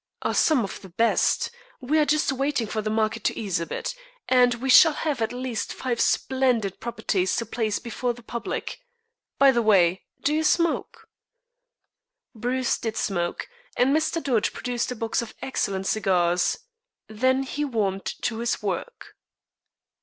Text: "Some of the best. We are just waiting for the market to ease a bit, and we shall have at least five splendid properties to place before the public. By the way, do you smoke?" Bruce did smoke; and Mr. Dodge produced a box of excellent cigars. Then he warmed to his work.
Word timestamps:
"Some 0.33 0.63
of 0.63 0.81
the 0.81 0.89
best. 0.89 1.51
We 1.79 1.99
are 1.99 2.05
just 2.07 2.31
waiting 2.31 2.65
for 2.65 2.81
the 2.81 2.89
market 2.89 3.23
to 3.25 3.37
ease 3.39 3.59
a 3.59 3.67
bit, 3.67 3.93
and 4.27 4.55
we 4.55 4.67
shall 4.67 4.93
have 4.93 5.21
at 5.21 5.31
least 5.31 5.71
five 5.75 6.01
splendid 6.01 6.79
properties 6.79 7.35
to 7.35 7.45
place 7.45 7.77
before 7.77 8.11
the 8.15 8.23
public. 8.23 8.79
By 9.37 9.51
the 9.51 9.61
way, 9.61 10.01
do 10.23 10.33
you 10.33 10.43
smoke?" 10.43 11.07
Bruce 12.33 12.79
did 12.79 12.97
smoke; 12.97 13.47
and 13.77 13.95
Mr. 13.95 14.23
Dodge 14.23 14.53
produced 14.53 14.91
a 14.91 14.95
box 14.95 15.21
of 15.21 15.35
excellent 15.39 15.85
cigars. 15.85 16.57
Then 17.07 17.43
he 17.43 17.63
warmed 17.63 18.05
to 18.23 18.39
his 18.39 18.59
work. 18.63 19.15